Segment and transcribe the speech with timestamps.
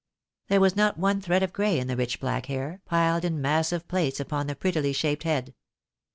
[0.47, 3.87] There was not one thread of grey in the rich black hair, piled in massive
[3.87, 5.53] plaits upon the prettily shaped head.